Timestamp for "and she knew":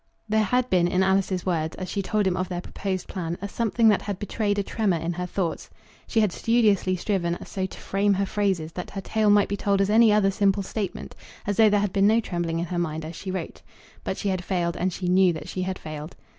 14.75-15.33